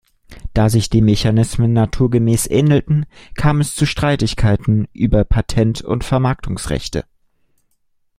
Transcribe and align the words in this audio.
Da 0.55 0.67
sich 0.69 0.89
die 0.89 0.99
Mechanismen 1.03 1.73
naturgemäß 1.73 2.47
ähnelten, 2.47 3.05
kam 3.35 3.61
es 3.61 3.75
zu 3.75 3.85
Streitigkeiten 3.85 4.87
über 4.93 5.23
Patent- 5.25 5.83
und 5.83 6.03
Vermarktungsrechte. 6.03 7.03